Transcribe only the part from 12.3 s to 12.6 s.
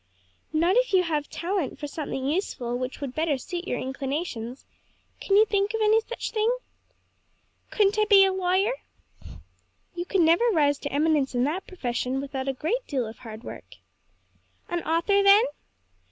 a